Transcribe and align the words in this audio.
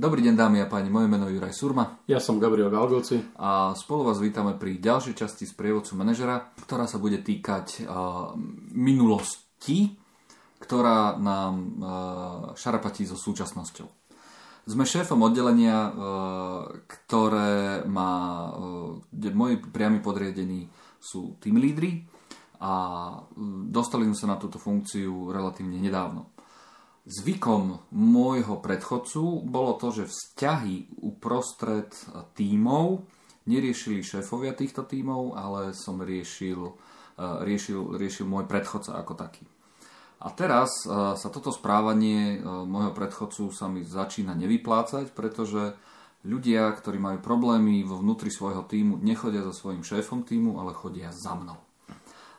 Dobrý 0.00 0.24
deň 0.24 0.32
dámy 0.32 0.64
a 0.64 0.66
páni, 0.72 0.88
moje 0.88 1.12
meno 1.12 1.28
je 1.28 1.36
Juraj 1.36 1.52
Surma. 1.52 2.00
Ja 2.08 2.24
som 2.24 2.40
Gabriel 2.40 2.72
Galgoci. 2.72 3.20
A 3.36 3.76
spolu 3.76 4.08
vás 4.08 4.16
vítame 4.16 4.56
pri 4.56 4.80
ďalšej 4.80 5.12
časti 5.12 5.44
z 5.44 5.52
prievodcu 5.52 5.92
manažera, 5.92 6.56
ktorá 6.56 6.88
sa 6.88 6.96
bude 6.96 7.20
týkať 7.20 7.84
uh, 7.84 8.32
minulosti, 8.72 9.92
ktorá 10.56 11.20
nám 11.20 11.52
uh, 11.52 11.84
šarapatí 12.56 13.04
so 13.04 13.12
súčasnosťou. 13.12 13.84
Sme 14.72 14.88
šéfom 14.88 15.20
oddelenia, 15.20 15.92
uh, 15.92 15.92
ktoré 16.88 17.84
má, 17.84 18.12
uh, 18.56 19.04
kde 19.12 19.36
moji 19.36 19.60
priami 19.60 20.00
podriadení 20.00 20.64
sú 20.96 21.36
tým 21.44 21.60
lídry 21.60 22.08
a 22.56 22.72
dostali 23.68 24.08
sme 24.08 24.16
sa 24.16 24.32
na 24.32 24.40
túto 24.40 24.56
funkciu 24.56 25.28
relatívne 25.28 25.76
nedávno. 25.76 26.39
Zvykom 27.10 27.90
môjho 27.90 28.62
predchodcu 28.62 29.42
bolo 29.42 29.74
to, 29.74 29.90
že 29.90 30.06
vzťahy 30.06 31.02
uprostred 31.02 31.90
tímov 32.38 33.02
neriešili 33.50 34.06
šéfovia 34.06 34.54
týchto 34.54 34.86
tímov, 34.86 35.34
ale 35.34 35.74
som 35.74 35.98
riešil, 35.98 36.70
e, 36.70 36.72
riešil, 37.18 37.98
riešil 37.98 38.30
môj 38.30 38.46
predchodca 38.46 38.94
ako 38.94 39.18
taký. 39.18 39.42
A 40.22 40.30
teraz 40.30 40.86
e, 40.86 41.18
sa 41.18 41.28
toto 41.34 41.50
správanie 41.50 42.38
e, 42.38 42.46
môjho 42.46 42.94
predchodcu 42.94 43.50
sa 43.50 43.66
mi 43.66 43.82
začína 43.82 44.38
nevyplácať, 44.38 45.10
pretože 45.10 45.74
ľudia, 46.22 46.70
ktorí 46.70 47.02
majú 47.02 47.18
problémy 47.18 47.82
vo 47.82 47.98
vnútri 47.98 48.30
svojho 48.30 48.62
týmu, 48.70 49.02
nechodia 49.02 49.42
za 49.42 49.50
svojim 49.50 49.82
šéfom 49.82 50.22
týmu, 50.22 50.62
ale 50.62 50.78
chodia 50.78 51.10
za 51.10 51.34
mnou. 51.34 51.58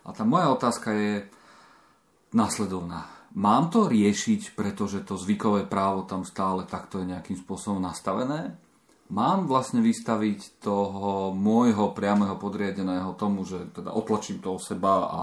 A 0.08 0.16
tá 0.16 0.24
moja 0.24 0.48
otázka 0.48 0.96
je 0.96 1.14
následovná 2.32 3.21
Mám 3.32 3.72
to 3.72 3.88
riešiť, 3.88 4.60
pretože 4.60 5.08
to 5.08 5.16
zvykové 5.16 5.64
právo 5.64 6.04
tam 6.04 6.28
stále 6.28 6.68
takto 6.68 7.00
je 7.00 7.16
nejakým 7.16 7.40
spôsobom 7.40 7.80
nastavené? 7.80 8.60
Mám 9.12 9.48
vlastne 9.48 9.84
vystaviť 9.84 10.64
toho 10.64 11.36
môjho 11.36 11.92
priameho 11.96 12.36
podriadeného 12.36 13.16
tomu, 13.16 13.44
že 13.44 13.72
teda 13.72 13.92
otlačím 13.92 14.40
to 14.40 14.56
o 14.56 14.60
seba 14.60 15.08
a 15.08 15.22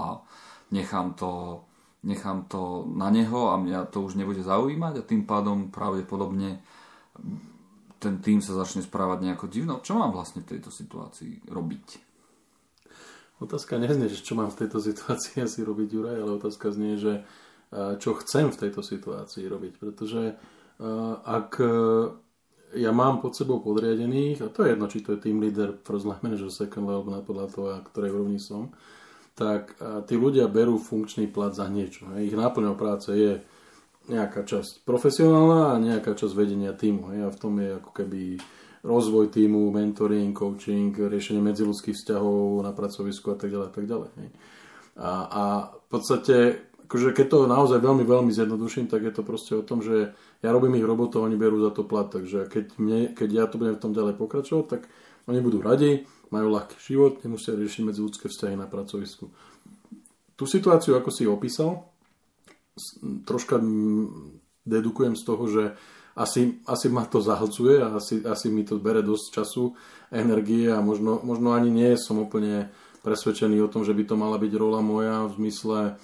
nechám 0.73 1.17
to, 1.17 1.61
nechám 2.05 2.45
to 2.45 2.85
na 2.93 3.09
neho 3.09 3.53
a 3.53 3.57
mňa 3.57 3.89
to 3.89 4.05
už 4.05 4.17
nebude 4.17 4.41
zaujímať 4.45 4.93
a 5.01 5.07
tým 5.09 5.25
pádom 5.25 5.73
pravdepodobne 5.73 6.61
ten 7.99 8.23
tým 8.23 8.39
sa 8.39 8.55
začne 8.55 8.79
správať 8.79 9.27
nejako 9.27 9.45
divno. 9.51 9.83
Čo 9.83 9.99
mám 9.99 10.15
vlastne 10.15 10.41
v 10.41 10.55
tejto 10.55 10.71
situácii 10.71 11.51
robiť? 11.51 11.87
Otázka 13.43 13.75
neznie, 13.79 14.07
že 14.07 14.23
čo 14.23 14.39
mám 14.39 14.49
v 14.49 14.65
tejto 14.65 14.79
situácii 14.89 15.43
asi 15.43 15.59
robiť, 15.61 15.87
Juraj, 15.91 16.17
ale 16.23 16.31
otázka 16.39 16.71
znie, 16.71 16.95
že 16.95 17.27
čo 17.71 18.17
chcem 18.17 18.49
v 18.49 18.59
tejto 18.65 18.81
situácii 18.81 19.45
robiť. 19.45 19.73
Pretože 19.77 20.33
ak 21.25 21.51
e, 21.61 21.73
ja 22.81 22.91
mám 22.93 23.21
pod 23.21 23.37
sebou 23.37 23.61
podriadených, 23.61 24.45
a 24.45 24.47
to 24.49 24.65
je 24.65 24.73
jedno, 24.73 24.85
či 24.89 25.05
to 25.05 25.17
je 25.17 25.23
team 25.25 25.41
leader, 25.41 25.77
first 25.85 26.05
line 26.05 26.21
manager, 26.21 26.49
second 26.49 26.85
level, 26.85 27.17
podľa 27.21 27.47
toho, 27.49 27.67
a 27.73 27.81
ktorej 27.81 28.13
úrovni 28.13 28.37
som, 28.41 28.73
tak 29.33 29.79
tí 30.03 30.19
ľudia 30.19 30.51
berú 30.51 30.75
funkčný 30.75 31.31
plat 31.31 31.55
za 31.55 31.63
niečo. 31.71 32.11
Ich 32.19 32.35
náplňou 32.35 32.75
práce 32.75 33.07
je 33.15 33.39
nejaká 34.09 34.43
časť 34.43 34.83
profesionálna 34.83 35.77
a 35.77 35.81
nejaká 35.81 36.17
časť 36.17 36.33
vedenia 36.33 36.73
týmu. 36.73 37.13
A 37.13 37.29
v 37.29 37.39
tom 37.39 37.55
je 37.61 37.77
ako 37.77 37.91
keby 37.93 38.41
rozvoj 38.81 39.29
týmu, 39.29 39.69
mentoring, 39.69 40.33
coaching, 40.33 40.91
riešenie 40.91 41.39
medziludských 41.39 41.95
vzťahov 41.95 42.65
na 42.65 42.71
pracovisku 42.73 43.31
a 43.31 43.37
tak 43.37 43.53
ďalej. 43.53 43.67
A, 43.69 43.71
tak 43.71 43.85
ďalej. 43.85 44.09
A, 44.99 45.11
a 45.29 45.43
v 45.71 45.87
podstate 45.87 46.35
akože 46.89 47.13
keď 47.13 47.27
to 47.29 47.39
naozaj 47.45 47.77
veľmi, 47.85 48.01
veľmi 48.01 48.33
zjednoduším, 48.33 48.89
tak 48.89 49.05
je 49.05 49.13
to 49.13 49.21
proste 49.21 49.53
o 49.53 49.61
tom, 49.61 49.85
že 49.85 50.17
ja 50.41 50.49
robím 50.49 50.73
ich 50.81 50.89
robotov, 50.89 51.21
oni 51.21 51.37
berú 51.37 51.61
za 51.61 51.69
to 51.69 51.85
plat, 51.85 52.09
takže 52.09 52.49
keď, 52.49 52.65
mne, 52.81 53.13
keď 53.13 53.29
ja 53.29 53.45
to 53.45 53.61
budem 53.61 53.77
v 53.77 53.83
tom 53.85 53.93
ďalej 53.93 54.17
pokračovať, 54.17 54.65
tak 54.65 54.81
oni 55.29 55.37
budú 55.37 55.61
radi, 55.61 56.09
majú 56.33 56.49
ľahký 56.49 56.81
život, 56.81 57.21
nemusia 57.21 57.53
riešiť 57.53 57.85
medzi 57.85 58.01
ľudské 58.01 58.25
vzťahy 58.25 58.57
na 58.57 58.65
pracovisku. 58.65 59.29
Tú 60.33 60.49
situáciu, 60.49 60.97
ako 60.97 61.13
si 61.13 61.29
opísal, 61.29 61.85
troška 63.29 63.61
dedukujem 64.65 65.13
z 65.13 65.23
toho, 65.29 65.43
že 65.45 65.63
asi, 66.17 66.57
asi 66.65 66.89
ma 66.89 67.05
to 67.05 67.21
zahlcuje 67.21 67.85
a 67.85 68.01
asi, 68.01 68.25
asi 68.25 68.49
mi 68.49 68.65
to 68.65 68.81
bere 68.81 69.05
dosť 69.05 69.25
času, 69.29 69.77
energie 70.09 70.73
a 70.73 70.81
možno, 70.81 71.21
možno 71.21 71.53
ani 71.53 71.69
nie 71.69 71.93
som 72.01 72.17
úplne 72.17 72.73
presvedčený 73.05 73.61
o 73.61 73.69
tom, 73.69 73.85
že 73.85 73.93
by 73.93 74.03
to 74.09 74.15
mala 74.17 74.41
byť 74.41 74.53
rola 74.57 74.81
moja 74.81 75.29
v 75.29 75.37
zmysle 75.37 76.01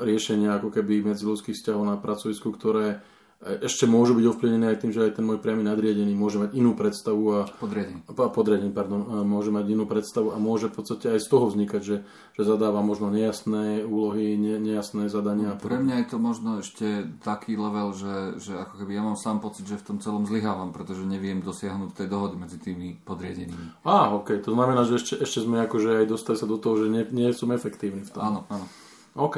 riešenia 0.00 0.56
ako 0.56 0.72
keby 0.72 1.12
medziludských 1.12 1.52
vzťahov 1.52 1.84
na 1.84 2.00
pracovisku, 2.00 2.48
ktoré 2.56 3.04
e, 3.44 3.68
ešte 3.68 3.84
môžu 3.84 4.16
byť 4.16 4.24
ovplyvnené 4.32 4.72
aj 4.72 4.80
tým, 4.80 4.92
že 4.96 5.04
aj 5.04 5.20
ten 5.20 5.28
môj 5.28 5.44
priamy 5.44 5.60
nadriadený 5.60 6.16
môže 6.16 6.40
mať 6.40 6.56
inú 6.56 6.72
predstavu 6.72 7.24
a 7.36 7.40
podriadený, 7.60 8.00
podriadený 8.08 8.72
pardon, 8.72 9.04
môže 9.28 9.52
mať 9.52 9.76
inú 9.76 9.84
predstavu 9.84 10.32
a 10.32 10.40
môže 10.40 10.72
v 10.72 10.80
podstate 10.80 11.12
aj 11.12 11.20
z 11.20 11.28
toho 11.28 11.52
vznikať, 11.52 11.82
že, 11.84 11.96
že 12.32 12.42
zadáva 12.48 12.80
možno 12.80 13.12
nejasné 13.12 13.84
úlohy, 13.84 14.40
ne, 14.40 14.56
nejasné 14.56 15.12
zadania. 15.12 15.52
Pre 15.60 15.76
mňa 15.76 16.00
je 16.00 16.06
to 16.08 16.16
možno 16.16 16.64
ešte 16.64 17.12
taký 17.20 17.60
level, 17.60 17.92
že, 17.92 18.40
že 18.40 18.56
ako 18.56 18.80
keby 18.80 18.92
ja 18.96 19.02
mám 19.04 19.20
sám 19.20 19.44
pocit, 19.44 19.68
že 19.68 19.76
v 19.76 19.84
tom 19.84 19.98
celom 20.00 20.24
zlyhávam, 20.24 20.72
pretože 20.72 21.04
neviem 21.04 21.44
dosiahnuť 21.44 21.92
tej 21.92 22.08
dohody 22.08 22.40
medzi 22.40 22.56
tými 22.56 23.04
podriadenými. 23.04 23.84
Á, 23.84 24.16
ok, 24.16 24.40
to 24.40 24.56
znamená, 24.56 24.88
že 24.88 24.96
ešte, 24.96 25.20
ešte 25.20 25.44
sme 25.44 25.60
akože 25.68 26.00
aj 26.00 26.06
dostali 26.08 26.40
sa 26.40 26.48
do 26.48 26.56
toho, 26.56 26.80
že 26.80 26.88
nie, 26.88 27.04
nie 27.12 27.28
som 27.36 27.52
efektívny 27.52 28.08
v 28.08 28.10
tom. 28.16 28.24
Áno, 28.24 28.40
áno. 28.48 28.64
OK. 29.12 29.36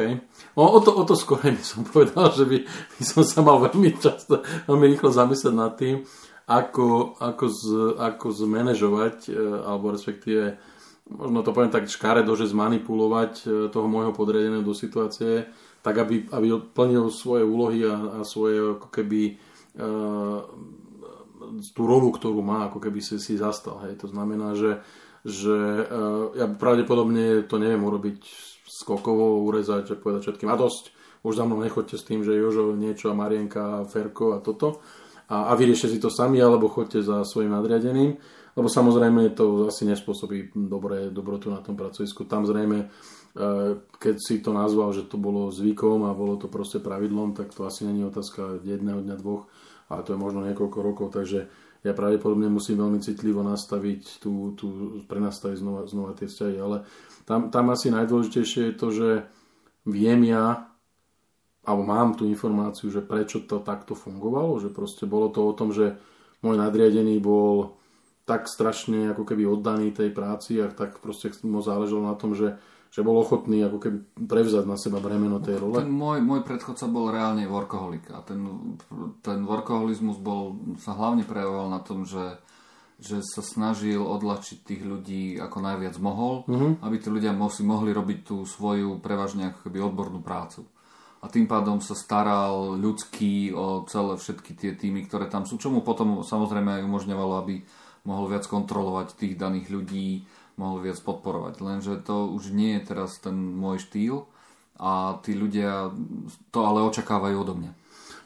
O, 0.54 0.62
o, 0.62 0.78
to, 0.78 0.94
o 0.94 1.02
to 1.02 1.18
skôr 1.18 1.42
by 1.42 1.64
som 1.64 1.82
povedal, 1.90 2.30
že 2.30 2.46
by, 2.46 2.58
by 2.66 3.02
som 3.02 3.22
sa 3.26 3.42
mal 3.42 3.58
veľmi 3.58 3.90
často, 3.98 4.42
veľmi 4.70 4.86
rýchlo 4.94 5.10
zamyslieť 5.10 5.54
nad 5.54 5.74
tým, 5.74 6.06
ako, 6.46 7.18
ako, 7.18 7.44
z, 7.50 7.62
ako 7.98 8.26
zmanéžovať, 8.30 9.32
e, 9.32 9.38
alebo 9.64 9.90
respektíve, 9.90 10.60
možno 11.08 11.40
to 11.40 11.50
poviem 11.56 11.72
tak 11.72 11.88
škaredo, 11.90 12.36
že 12.36 12.52
zmanipulovať 12.52 13.32
e, 13.42 13.44
toho 13.72 13.86
môjho 13.88 14.12
podriadeného 14.14 14.62
do 14.62 14.76
situácie, 14.76 15.48
tak 15.82 15.98
aby, 16.00 16.30
aby 16.30 16.46
plnil 16.72 17.10
svoje 17.10 17.42
úlohy 17.42 17.84
a, 17.84 18.20
a 18.20 18.24
svoje 18.24 18.56
ako 18.56 18.88
keby 18.88 19.36
uh, 19.76 20.40
tú 21.76 21.82
rolu, 21.84 22.08
ktorú 22.08 22.40
má, 22.40 22.72
ako 22.72 22.80
keby 22.80 23.04
si, 23.04 23.20
si 23.20 23.36
zastal. 23.36 23.84
Hej. 23.84 24.00
To 24.00 24.08
znamená, 24.08 24.56
že, 24.56 24.80
že 25.24 25.56
uh, 25.56 26.36
ja 26.36 26.46
pravdepodobne 26.46 27.48
to 27.48 27.56
neviem 27.56 27.80
urobiť 27.80 28.20
skokovo 28.68 29.40
urezať 29.48 29.96
a 29.96 30.00
povedať 30.00 30.20
všetkým 30.28 30.52
a 30.52 30.60
dosť, 30.60 30.92
už 31.24 31.40
za 31.40 31.44
mnou 31.48 31.64
nechoďte 31.64 31.96
s 31.96 32.04
tým, 32.04 32.20
že 32.20 32.36
Jožo 32.36 32.76
niečo 32.76 33.08
a 33.08 33.16
Marienka 33.16 33.80
a 33.80 33.86
Ferko 33.88 34.36
a 34.36 34.44
toto 34.44 34.84
a, 35.28 35.48
a 35.48 35.52
vyriešte 35.56 35.88
si 35.88 35.98
to 36.00 36.12
sami 36.12 36.36
alebo 36.40 36.68
choďte 36.68 37.00
za 37.00 37.24
svojim 37.24 37.48
nadriadeným, 37.48 38.12
lebo 38.54 38.68
samozrejme 38.68 39.32
to 39.32 39.72
asi 39.72 39.88
nespôsobí 39.88 40.52
dobré, 40.52 41.08
dobrotu 41.08 41.48
na 41.48 41.64
tom 41.64 41.74
pracovisku. 41.74 42.28
Tam 42.28 42.44
zrejme, 42.44 42.78
e, 42.84 42.86
keď 43.80 44.16
si 44.20 44.44
to 44.44 44.52
nazval, 44.52 44.92
že 44.92 45.08
to 45.08 45.16
bolo 45.16 45.48
zvykom 45.48 46.04
a 46.04 46.12
bolo 46.12 46.36
to 46.36 46.52
proste 46.52 46.84
pravidlom, 46.84 47.32
tak 47.32 47.56
to 47.56 47.64
asi 47.64 47.88
není 47.88 48.04
otázka 48.04 48.60
jedného 48.60 49.00
dňa, 49.00 49.16
dvoch, 49.16 49.48
ale 49.88 50.04
to 50.04 50.12
je 50.12 50.20
možno 50.20 50.44
niekoľko 50.44 50.78
rokov, 50.84 51.06
takže 51.16 51.48
ja 51.84 51.92
pravdepodobne 51.92 52.48
musím 52.48 52.80
veľmi 52.80 52.98
citlivo 53.04 53.44
nastaviť 53.44 54.24
tú, 54.24 54.56
tú 54.56 54.98
prenastaviť 55.04 55.60
znova, 55.60 55.84
znova 55.84 56.16
tie 56.16 56.24
vzťahy, 56.24 56.56
ale 56.56 56.88
tam, 57.28 57.52
tam 57.52 57.68
asi 57.68 57.92
najdôležitejšie 57.92 58.72
je 58.72 58.74
to, 58.74 58.88
že 58.88 59.08
viem 59.84 60.24
ja, 60.24 60.72
alebo 61.64 61.82
mám 61.84 62.16
tú 62.16 62.24
informáciu, 62.24 62.88
že 62.88 63.04
prečo 63.04 63.44
to 63.44 63.60
takto 63.60 63.92
fungovalo, 63.92 64.56
že 64.60 64.72
proste 64.72 65.04
bolo 65.04 65.28
to 65.28 65.44
o 65.44 65.52
tom, 65.52 65.76
že 65.76 66.00
môj 66.40 66.56
nadriadený 66.56 67.20
bol 67.20 67.76
tak 68.24 68.48
strašne 68.48 69.12
ako 69.12 69.28
keby 69.28 69.44
oddaný 69.44 69.92
tej 69.92 70.08
práci 70.08 70.56
a 70.60 70.72
tak 70.72 71.04
proste 71.04 71.32
mu 71.44 71.60
záležalo 71.60 72.08
na 72.08 72.16
tom, 72.16 72.32
že, 72.32 72.56
že 72.94 73.02
bol 73.02 73.18
ochotný 73.18 73.66
ako 73.66 73.78
keby 73.82 73.98
prevzať 74.30 74.70
na 74.70 74.78
seba 74.78 75.02
bremeno 75.02 75.42
tej 75.42 75.58
role. 75.58 75.82
Ten 75.82 75.90
môj, 75.90 76.22
môj 76.22 76.46
predchodca 76.46 76.86
bol 76.86 77.10
reálne 77.10 77.42
workoholik 77.50 78.06
a 78.14 78.22
ten, 78.22 78.38
ten 79.18 79.42
workoholizmus 79.42 80.22
bol, 80.22 80.54
sa 80.78 80.94
hlavne 80.94 81.26
prejavoval 81.26 81.74
na 81.74 81.82
tom, 81.82 82.06
že 82.06 82.38
že 82.94 83.20
sa 83.26 83.42
snažil 83.42 83.98
odlačiť 83.98 84.62
tých 84.62 84.82
ľudí 84.86 85.36
ako 85.42 85.58
najviac 85.58 85.98
mohol, 85.98 86.46
mm-hmm. 86.46 86.72
aby 86.86 86.96
tí 87.02 87.08
ľudia 87.10 87.34
si 87.50 87.66
mohli 87.66 87.90
robiť 87.90 88.18
tú 88.22 88.46
svoju 88.46 89.02
prevažne 89.02 89.50
akoby 89.50 89.82
odbornú 89.82 90.22
prácu. 90.22 90.62
A 91.18 91.26
tým 91.26 91.48
pádom 91.48 91.80
sa 91.80 91.96
staral 91.96 92.76
ľudský 92.76 93.50
o 93.50 93.82
celé 93.88 94.14
všetky 94.20 94.52
tie 94.54 94.72
týmy, 94.76 95.08
ktoré 95.08 95.26
tam 95.26 95.48
sú, 95.48 95.56
čo 95.56 95.72
mu 95.72 95.80
potom 95.80 96.22
samozrejme 96.22 96.80
aj 96.80 96.86
umožňovalo, 96.86 97.34
aby 97.40 97.54
mohol 98.04 98.28
viac 98.28 98.44
kontrolovať 98.44 99.16
tých 99.16 99.34
daných 99.40 99.72
ľudí, 99.72 100.22
mohol 100.56 100.84
viac 100.84 100.98
podporovať. 101.02 101.60
Lenže 101.60 101.94
to 102.02 102.30
už 102.30 102.54
nie 102.54 102.78
je 102.78 102.82
teraz 102.94 103.18
ten 103.18 103.34
môj 103.34 103.82
štýl 103.82 104.26
a 104.78 105.18
tí 105.22 105.34
ľudia 105.34 105.94
to 106.50 106.60
ale 106.66 106.82
očakávajú 106.86 107.36
odo 107.38 107.54
mňa. 107.54 107.72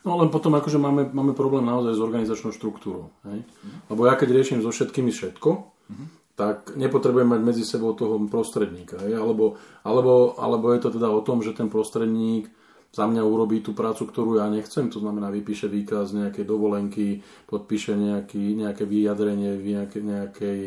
No 0.06 0.16
len 0.16 0.32
potom 0.32 0.54
akože 0.56 0.78
máme, 0.80 1.10
máme 1.10 1.36
problém 1.36 1.66
naozaj 1.66 1.98
s 1.98 2.00
organizačnou 2.00 2.54
štruktúrou. 2.54 3.12
Hej? 3.28 3.44
Lebo 3.92 4.08
ja 4.08 4.14
keď 4.16 4.28
riešim 4.32 4.64
so 4.64 4.72
všetkými 4.72 5.10
všetko, 5.12 5.50
uh-huh. 5.52 6.06
tak 6.38 6.72
nepotrebujem 6.78 7.28
mať 7.28 7.40
medzi 7.44 7.64
sebou 7.66 7.92
toho 7.92 8.16
prostredníka. 8.30 8.96
Hej? 9.04 9.18
Alebo, 9.18 9.58
alebo, 9.84 10.38
alebo 10.38 10.72
je 10.72 10.80
to 10.80 10.94
teda 10.94 11.10
o 11.10 11.20
tom, 11.20 11.44
že 11.44 11.52
ten 11.52 11.68
prostredník 11.68 12.48
za 12.88 13.04
mňa 13.04 13.20
urobí 13.20 13.60
tú 13.60 13.76
prácu, 13.76 14.08
ktorú 14.08 14.40
ja 14.40 14.48
nechcem, 14.48 14.88
to 14.88 14.98
znamená 14.98 15.28
vypíše 15.28 15.68
výkaz 15.68 16.16
nejakej 16.16 16.44
dovolenky, 16.48 17.20
podpíše 17.44 17.92
nejaký, 17.92 18.56
nejaké 18.56 18.88
vyjadrenie, 18.88 19.60
nejaké, 19.60 20.00
nejakej 20.00 20.58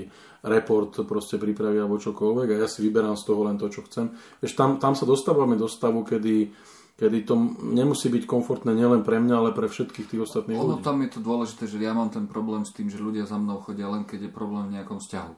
report 0.46 1.02
proste 1.10 1.42
pripraví 1.42 1.82
alebo 1.82 1.98
čokoľvek 1.98 2.48
a 2.54 2.62
ja 2.66 2.68
si 2.70 2.86
vyberám 2.86 3.18
z 3.18 3.26
toho 3.26 3.42
len 3.46 3.58
to, 3.58 3.74
čo 3.74 3.82
chcem. 3.90 4.14
Vieš, 4.42 4.54
tam, 4.54 4.78
tam 4.78 4.94
sa 4.94 5.10
dostávame 5.10 5.58
do 5.58 5.66
stavu, 5.66 6.06
kedy, 6.06 6.54
kedy 6.98 7.18
to 7.26 7.34
nemusí 7.62 8.10
byť 8.14 8.24
komfortné 8.30 8.74
nielen 8.78 9.02
pre 9.02 9.18
mňa, 9.18 9.36
ale 9.42 9.52
pre 9.58 9.66
všetkých 9.66 10.14
tých 10.14 10.22
ostatných 10.22 10.62
ono, 10.62 10.78
ľudí. 10.78 10.86
tam 10.86 11.02
je 11.02 11.10
to 11.10 11.20
dôležité, 11.26 11.66
že 11.66 11.82
ja 11.82 11.98
mám 11.98 12.14
ten 12.14 12.30
problém 12.30 12.66
s 12.66 12.74
tým, 12.74 12.90
že 12.90 13.02
ľudia 13.02 13.26
za 13.26 13.42
mnou 13.42 13.66
chodia 13.66 13.90
len 13.90 14.06
keď 14.06 14.30
je 14.30 14.32
problém 14.34 14.70
v 14.70 14.82
nejakom 14.82 15.02
vzťahu. 15.02 15.34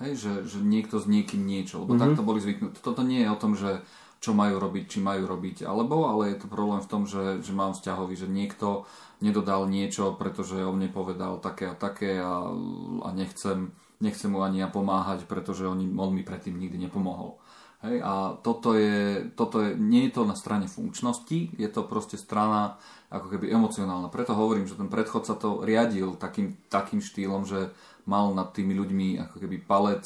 Hej, 0.00 0.12
že, 0.16 0.32
že 0.48 0.58
niekto 0.64 0.96
s 0.96 1.04
niekým 1.04 1.44
niečo, 1.44 1.84
lebo 1.84 1.92
mm-hmm. 1.92 2.04
takto 2.16 2.22
boli 2.24 2.40
zvyknutí. 2.40 2.78
Toto 2.80 3.04
nie 3.04 3.20
je 3.20 3.28
o 3.28 3.36
tom, 3.36 3.52
že 3.52 3.84
čo 4.20 4.36
majú 4.36 4.60
robiť, 4.60 4.84
či 4.86 4.98
majú 5.00 5.24
robiť, 5.24 5.64
alebo, 5.64 6.04
ale 6.04 6.36
je 6.36 6.44
to 6.44 6.52
problém 6.52 6.84
v 6.84 6.90
tom, 6.92 7.08
že, 7.08 7.40
že 7.40 7.56
mám 7.56 7.72
vzťahový, 7.72 8.14
že 8.20 8.28
niekto 8.28 8.84
nedodal 9.24 9.64
niečo, 9.64 10.12
pretože 10.20 10.60
on 10.60 10.76
mne 10.76 10.92
povedal 10.92 11.40
také 11.40 11.72
a 11.72 11.74
také 11.74 12.20
a, 12.20 12.52
a 13.00 13.08
nechcem, 13.16 13.72
nechcem 14.04 14.28
mu 14.28 14.44
ani 14.44 14.60
ja 14.60 14.68
pomáhať, 14.68 15.24
pretože 15.24 15.64
on, 15.64 15.80
on 15.96 16.10
mi 16.12 16.20
predtým 16.20 16.56
nikdy 16.60 16.76
nepomohol. 16.76 17.40
Hej, 17.80 18.04
a 18.04 18.36
toto 18.44 18.76
je, 18.76 19.32
toto 19.32 19.64
je, 19.64 19.72
nie 19.72 20.12
je 20.12 20.20
to 20.20 20.28
na 20.28 20.36
strane 20.36 20.68
funkčnosti, 20.68 21.56
je 21.56 21.68
to 21.72 21.88
proste 21.88 22.20
strana 22.20 22.76
ako 23.08 23.32
keby 23.32 23.48
emocionálna. 23.48 24.12
Preto 24.12 24.36
hovorím, 24.36 24.68
že 24.68 24.76
ten 24.76 24.92
predchodca 24.92 25.32
to 25.40 25.64
riadil 25.64 26.20
takým, 26.20 26.60
takým 26.68 27.00
štýlom, 27.00 27.48
že 27.48 27.72
mal 28.04 28.36
nad 28.36 28.52
tými 28.52 28.76
ľuďmi 28.76 29.24
ako 29.24 29.36
keby 29.40 29.64
palec 29.64 30.04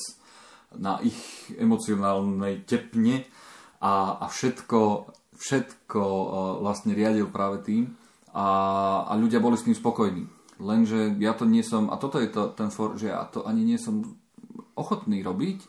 na 0.79 1.03
ich 1.03 1.19
emocionálnej 1.59 2.63
tepne 2.63 3.27
a, 3.81 4.21
a 4.21 4.27
všetko, 4.29 5.11
všetko 5.39 6.03
uh, 6.03 6.29
vlastne 6.63 6.93
riadil 6.93 7.31
práve 7.31 7.63
tým 7.65 7.83
a, 8.35 8.47
a 9.07 9.13
ľudia 9.15 9.39
boli 9.39 9.55
s 9.55 9.67
tým 9.67 9.77
spokojní. 9.79 10.27
Lenže 10.63 11.19
ja 11.19 11.35
to 11.35 11.47
nie 11.47 11.67
som, 11.67 11.91
a 11.91 11.99
toto 11.99 12.23
je 12.23 12.31
to, 12.31 12.55
ten 12.55 12.71
for, 12.71 12.95
že 12.95 13.11
ja 13.11 13.27
to 13.27 13.43
ani 13.43 13.67
nie 13.67 13.79
som 13.79 14.19
ochotný 14.79 15.23
robiť, 15.23 15.67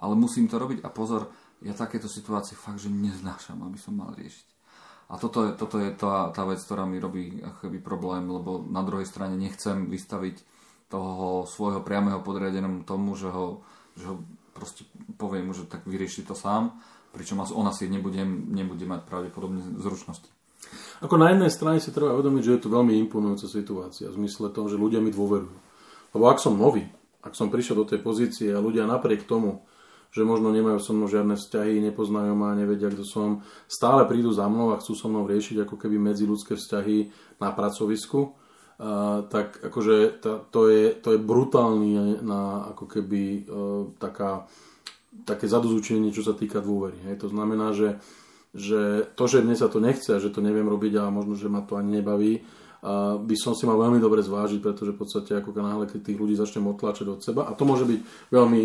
ale 0.00 0.16
musím 0.16 0.48
to 0.48 0.56
robiť 0.56 0.84
a 0.84 0.88
pozor, 0.88 1.28
ja 1.64 1.72
takéto 1.72 2.08
situácie 2.08 2.56
fakt, 2.56 2.80
že 2.84 2.92
neznášam, 2.92 3.60
aby 3.64 3.76
som 3.80 3.96
mal 3.96 4.12
riešiť. 4.16 4.48
A 5.12 5.20
toto 5.20 5.44
je, 5.44 5.50
toto 5.52 5.76
je 5.76 5.92
tá, 5.92 6.32
tá 6.32 6.48
vec, 6.48 6.60
ktorá 6.64 6.88
mi 6.88 6.96
robí 6.96 7.40
akoby 7.44 7.80
problém, 7.84 8.24
lebo 8.24 8.64
na 8.64 8.80
druhej 8.80 9.04
strane 9.04 9.36
nechcem 9.36 9.92
vystaviť 9.92 10.40
toho 10.88 11.44
svojho 11.44 11.84
priamého 11.84 12.24
podriadenom 12.24 12.88
tomu, 12.88 13.12
že 13.16 13.28
ho, 13.28 13.60
že 13.96 14.08
ho 14.08 14.24
proste 14.54 14.86
poviem 15.18 15.50
že 15.50 15.66
tak 15.66 15.82
vyrieši 15.84 16.22
to 16.24 16.38
sám 16.38 16.78
pričom 17.14 17.38
on 17.40 17.70
asi 17.70 17.86
nebude, 17.86 18.26
nebude 18.26 18.82
mať 18.82 19.06
pravdepodobne 19.06 19.62
zručnosti. 19.78 20.26
Ako 21.00 21.14
na 21.14 21.30
jednej 21.30 21.52
strane 21.52 21.78
si 21.78 21.94
treba 21.94 22.16
uvedomiť, 22.18 22.42
že 22.42 22.52
je 22.58 22.62
to 22.66 22.74
veľmi 22.74 22.98
imponujúca 23.06 23.46
situácia 23.46 24.10
v 24.10 24.18
zmysle 24.18 24.50
toho, 24.50 24.66
že 24.66 24.80
ľudia 24.80 24.98
mi 24.98 25.14
dôverujú. 25.14 25.56
Lebo 26.14 26.24
ak 26.26 26.42
som 26.42 26.58
nový, 26.58 26.86
ak 27.22 27.38
som 27.38 27.50
prišiel 27.50 27.84
do 27.84 27.86
tej 27.86 28.00
pozície 28.02 28.50
a 28.50 28.62
ľudia 28.62 28.88
napriek 28.88 29.26
tomu, 29.28 29.62
že 30.14 30.22
možno 30.22 30.54
nemajú 30.54 30.78
so 30.78 30.94
mnou 30.94 31.10
žiadne 31.10 31.34
vzťahy, 31.34 31.82
nepoznajú 31.90 32.38
ma, 32.38 32.54
nevedia, 32.54 32.86
kto 32.86 33.02
som, 33.02 33.42
stále 33.66 34.06
prídu 34.06 34.30
za 34.30 34.46
mnou 34.46 34.70
a 34.70 34.78
chcú 34.78 34.94
so 34.94 35.10
mnou 35.10 35.26
riešiť 35.26 35.66
ako 35.66 35.74
keby 35.74 35.98
medziludské 35.98 36.54
vzťahy 36.54 37.10
na 37.42 37.50
pracovisku, 37.50 38.30
uh, 38.30 39.26
tak 39.26 39.58
akože 39.58 40.22
to, 40.22 40.30
to, 40.54 40.60
je, 40.70 40.84
to 41.02 41.18
je 41.18 41.18
brutálny 41.18 42.22
na 42.22 42.70
ako 42.70 42.86
keby 42.86 43.22
uh, 43.42 43.90
taká 43.98 44.46
také 45.22 45.46
zadozúčenie, 45.46 46.10
čo 46.10 46.26
sa 46.26 46.34
týka 46.34 46.58
dôvery. 46.58 46.98
Hej. 47.06 47.22
To 47.22 47.28
znamená, 47.30 47.70
že, 47.70 48.02
že 48.50 49.06
to, 49.14 49.24
že 49.30 49.46
mne 49.46 49.54
sa 49.54 49.70
to 49.70 49.78
nechce 49.78 50.10
a 50.10 50.18
že 50.18 50.34
to 50.34 50.42
neviem 50.42 50.66
robiť 50.66 50.98
a 50.98 51.14
možno, 51.14 51.38
že 51.38 51.46
ma 51.46 51.62
to 51.62 51.78
ani 51.78 52.02
nebaví, 52.02 52.42
a 52.84 53.16
by 53.16 53.32
som 53.40 53.56
si 53.56 53.64
mal 53.64 53.80
veľmi 53.80 53.96
dobre 53.96 54.20
zvážiť, 54.20 54.60
pretože 54.60 54.92
v 54.92 55.00
podstate 55.00 55.32
ako 55.32 55.56
náhle, 55.56 55.88
keď 55.88 56.04
tých 56.04 56.20
ľudí 56.20 56.36
začnem 56.36 56.68
otlačať 56.68 57.06
od 57.08 57.24
seba, 57.24 57.48
a 57.48 57.56
to 57.56 57.64
môže 57.64 57.88
byť 57.88 58.28
veľmi 58.28 58.60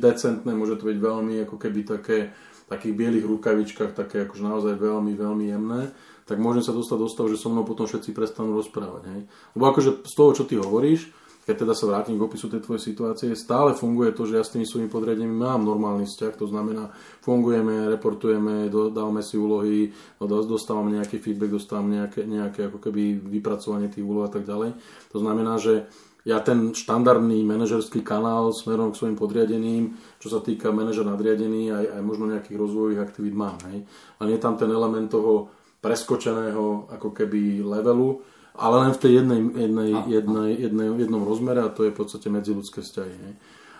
decentné, 0.00 0.56
môže 0.56 0.80
to 0.80 0.88
byť 0.88 0.96
veľmi 0.96 1.44
ako 1.44 1.60
keby 1.60 1.84
také, 1.84 2.32
takých 2.72 2.96
bielých 2.96 3.28
rukavičkách, 3.28 3.92
také 3.92 4.24
akože 4.24 4.40
naozaj 4.40 4.72
veľmi, 4.72 5.12
veľmi 5.12 5.44
jemné, 5.52 5.92
tak 6.24 6.40
môžem 6.40 6.64
sa 6.64 6.72
dostať 6.72 6.96
do 6.96 7.08
stavu, 7.12 7.28
že 7.28 7.36
so 7.36 7.52
mnou 7.52 7.68
potom 7.68 7.84
všetci 7.84 8.16
prestanú 8.16 8.56
rozprávať. 8.56 9.02
Hej. 9.12 9.20
Lebo 9.52 9.64
akože 9.68 10.00
z 10.00 10.12
toho, 10.16 10.30
čo 10.32 10.48
ty 10.48 10.56
hovoríš, 10.56 11.12
keď 11.48 11.64
teda 11.64 11.72
sa 11.72 11.88
vrátim 11.88 12.20
k 12.20 12.26
opisu 12.28 12.52
tej 12.52 12.60
tvojej 12.60 12.92
situácie, 12.92 13.32
stále 13.32 13.72
funguje 13.72 14.12
to, 14.12 14.28
že 14.28 14.36
ja 14.36 14.44
s 14.44 14.52
tými 14.52 14.68
svojimi 14.68 14.92
podriadenými 14.92 15.32
mám 15.32 15.64
normálny 15.64 16.04
vzťah, 16.04 16.36
to 16.36 16.44
znamená, 16.44 16.92
fungujeme, 17.24 17.88
reportujeme, 17.88 18.68
dávame 18.68 19.24
si 19.24 19.40
úlohy, 19.40 19.88
no, 20.20 20.28
dostávame 20.28 21.00
nejaký 21.00 21.16
feedback, 21.16 21.56
dostávam 21.56 21.88
nejaké, 21.88 22.28
nejaké 22.28 22.68
ako 22.68 22.84
keby 22.84 23.16
vypracovanie 23.16 23.88
tých 23.88 24.04
úloh 24.04 24.28
a 24.28 24.30
tak 24.30 24.44
ďalej. 24.44 24.76
To 25.08 25.18
znamená, 25.24 25.56
že 25.56 25.88
ja 26.28 26.44
ten 26.44 26.76
štandardný 26.76 27.40
manažerský 27.48 28.04
kanál 28.04 28.52
smerom 28.52 28.92
k 28.92 29.00
svojim 29.00 29.16
podriadeným, 29.16 29.96
čo 30.20 30.28
sa 30.28 30.44
týka 30.44 30.68
manažer 30.68 31.08
nadriadený, 31.08 31.72
aj, 31.72 31.84
aj 31.96 32.02
možno 32.04 32.28
nejakých 32.28 32.60
rozvojových 32.60 33.00
aktivít 33.00 33.32
mám. 33.32 33.56
Hej. 33.72 33.88
Len 34.20 34.28
je 34.36 34.40
tam 34.44 34.60
ten 34.60 34.68
element 34.68 35.08
toho 35.08 35.48
preskočeného 35.80 36.92
ako 36.92 37.08
keby 37.16 37.64
levelu, 37.64 38.20
ale 38.58 38.76
len 38.84 38.92
v 38.92 39.00
tej 39.00 39.12
jednej, 39.22 39.40
jednej, 39.54 39.90
a, 39.94 40.00
jednej, 40.10 40.50
jednej, 40.58 40.88
jednom 40.98 41.22
rozmere 41.22 41.62
a 41.62 41.70
to 41.70 41.86
je 41.86 41.94
v 41.94 41.98
podstate 42.02 42.26
medziludské 42.26 42.82
vzťahy. 42.82 43.14
Hej. 43.14 43.32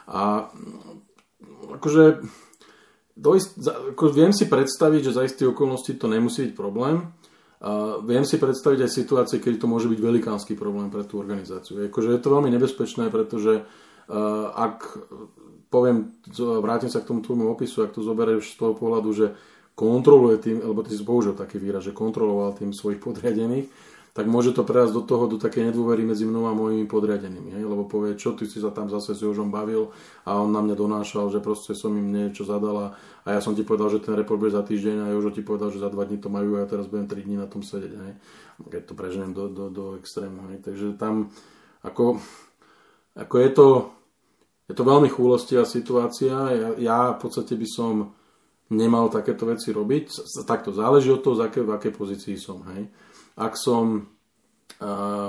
A 0.08 0.48
akože 1.74 2.22
dojsť, 3.18 3.50
ako 3.98 4.04
viem 4.14 4.30
si 4.30 4.46
predstaviť, 4.46 5.10
že 5.10 5.16
za 5.18 5.26
isté 5.26 5.42
okolnosti 5.44 5.90
to 5.98 6.06
nemusí 6.06 6.48
byť 6.48 6.54
problém. 6.54 7.10
A 7.58 7.98
viem 8.06 8.22
si 8.22 8.38
predstaviť 8.38 8.86
aj 8.86 8.90
situácie, 8.94 9.42
kedy 9.42 9.58
to 9.58 9.66
môže 9.66 9.90
byť 9.90 9.98
velikánsky 9.98 10.54
problém 10.54 10.94
pre 10.94 11.02
tú 11.02 11.18
organizáciu. 11.18 11.90
Akože 11.90 12.14
je 12.14 12.22
to 12.22 12.30
veľmi 12.30 12.54
nebezpečné, 12.54 13.10
pretože 13.10 13.66
uh, 13.66 14.46
ak 14.54 14.94
poviem, 15.66 16.14
vrátim 16.38 16.88
sa 16.88 17.02
k 17.02 17.10
tomu 17.10 17.20
tvojmu 17.20 17.50
opisu, 17.52 17.84
ak 17.84 17.98
to 17.98 18.00
zoberieš 18.00 18.54
z 18.54 18.56
toho 18.62 18.72
pohľadu, 18.78 19.10
že 19.10 19.26
kontroluje 19.74 20.36
tým, 20.42 20.56
alebo 20.64 20.82
ty 20.82 20.96
si 20.96 21.04
použil 21.04 21.36
taký 21.38 21.60
výraz, 21.60 21.86
že 21.86 21.94
kontroloval 21.94 22.56
tým 22.56 22.74
svojich 22.74 22.98
podriadených, 22.98 23.68
tak 24.18 24.26
môže 24.26 24.50
to 24.50 24.66
prejsť 24.66 24.98
do 24.98 25.02
toho, 25.06 25.30
do 25.30 25.38
také 25.38 25.62
nedôvery 25.62 26.02
medzi 26.02 26.26
mnou 26.26 26.50
a 26.50 26.52
mojimi 26.58 26.90
podriadenými. 26.90 27.54
Hej? 27.54 27.62
Lebo 27.70 27.86
povie, 27.86 28.18
čo 28.18 28.34
ty 28.34 28.50
si 28.50 28.58
sa 28.58 28.74
tam 28.74 28.90
zase 28.90 29.14
s 29.14 29.22
Jožom 29.22 29.46
bavil 29.46 29.94
a 30.26 30.42
on 30.42 30.50
na 30.50 30.58
mňa 30.58 30.74
donášal, 30.74 31.30
že 31.30 31.38
proste 31.38 31.70
som 31.78 31.94
im 31.94 32.10
niečo 32.10 32.42
zadala 32.42 32.98
a 33.22 33.38
ja 33.38 33.38
som 33.38 33.54
ti 33.54 33.62
povedal, 33.62 33.94
že 33.94 34.02
ten 34.02 34.18
report 34.18 34.42
bude 34.42 34.50
za 34.50 34.66
týždeň 34.66 35.06
a 35.06 35.14
Jožo 35.14 35.30
ti 35.30 35.46
povedal, 35.46 35.70
že 35.70 35.78
za 35.78 35.86
dva 35.86 36.02
dní 36.02 36.18
to 36.18 36.34
majú 36.34 36.58
a 36.58 36.66
ja 36.66 36.66
teraz 36.66 36.90
budem 36.90 37.06
3 37.06 37.14
dní 37.30 37.38
na 37.38 37.46
tom 37.46 37.62
sedieť. 37.62 37.94
Hej? 37.94 38.12
Keď 38.66 38.82
to 38.90 38.98
preženiem 38.98 39.30
do, 39.30 39.46
do, 39.54 39.70
do 39.70 39.84
extrému. 40.02 40.50
Hej? 40.50 40.66
Takže 40.66 40.98
tam 40.98 41.30
ako, 41.86 42.18
ako 43.14 43.34
je 43.38 43.50
to 43.54 43.66
je 44.66 44.74
to 44.74 44.82
veľmi 44.82 45.06
chúlostivá 45.14 45.62
situácia. 45.62 46.34
Ja, 46.34 46.70
ja 46.74 46.98
v 47.14 47.22
podstate 47.22 47.54
by 47.54 47.68
som 47.70 48.18
nemal 48.74 49.14
takéto 49.14 49.46
veci 49.46 49.70
robiť. 49.70 50.26
Takto 50.42 50.74
záleží 50.74 51.06
od 51.14 51.22
toho, 51.22 51.38
z 51.38 51.46
aké, 51.46 51.62
v 51.62 51.70
akej 51.70 51.92
pozícii 51.94 52.34
som. 52.34 52.66
Hej 52.74 52.90
ak 53.38 53.54
som 53.54 54.10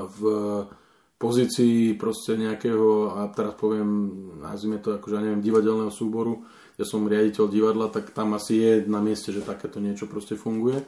v 0.09 0.21
pozícii 1.19 1.93
proste 1.99 2.39
nejakého, 2.39 3.13
a 3.13 3.29
teraz 3.29 3.53
poviem, 3.53 3.87
nazvime 4.39 4.81
to 4.81 4.97
akože, 4.97 5.19
ja 5.19 5.23
neviem, 5.23 5.43
divadelného 5.43 5.93
súboru, 5.93 6.41
ja 6.79 6.87
som 6.87 7.03
riaditeľ 7.03 7.45
divadla, 7.51 7.91
tak 7.91 8.15
tam 8.15 8.33
asi 8.39 8.55
je 8.55 8.71
na 8.87 9.03
mieste, 9.03 9.35
že 9.35 9.43
takéto 9.43 9.83
niečo 9.83 10.07
proste 10.07 10.39
funguje. 10.39 10.79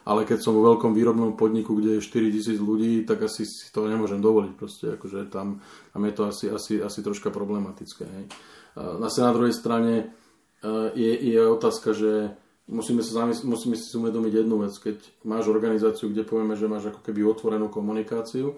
Ale 0.00 0.24
keď 0.24 0.40
som 0.40 0.56
vo 0.56 0.64
veľkom 0.64 0.96
výrobnom 0.96 1.36
podniku, 1.36 1.76
kde 1.76 2.00
je 2.00 2.06
4000 2.06 2.56
ľudí, 2.56 3.04
tak 3.04 3.20
asi 3.26 3.44
si 3.44 3.68
to 3.68 3.84
nemôžem 3.84 4.22
dovoliť. 4.22 4.52
Proste, 4.56 4.96
akože 4.96 5.28
tam, 5.28 5.60
tam 5.92 6.02
je 6.08 6.12
to 6.16 6.22
asi, 6.24 6.46
asi, 6.48 6.80
asi 6.80 6.98
troška 7.04 7.28
problematické. 7.28 8.04
Hej. 8.08 8.24
Zase 8.78 9.18
na 9.20 9.32
druhej 9.36 9.52
strane 9.52 10.16
je, 10.96 11.12
je 11.20 11.40
otázka, 11.44 11.92
že 11.92 12.32
musíme, 12.70 13.02
sa 13.02 13.26
zamysl- 13.26 13.50
musíme 13.50 13.74
si 13.74 13.90
uvedomiť 13.92 14.32
jednu 14.46 14.62
vec. 14.62 14.72
Keď 14.78 15.26
máš 15.26 15.50
organizáciu, 15.50 16.08
kde 16.08 16.22
povieme, 16.22 16.54
že 16.54 16.70
máš 16.70 16.94
ako 16.94 17.02
keby 17.02 17.26
otvorenú 17.26 17.66
komunikáciu 17.66 18.56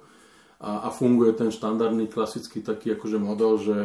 a, 0.61 0.87
a 0.87 0.89
funguje 0.93 1.33
ten 1.33 1.49
štandardný, 1.49 2.13
klasický 2.13 2.61
taký 2.61 2.95
akože 2.95 3.19
model, 3.19 3.53
že 3.59 3.77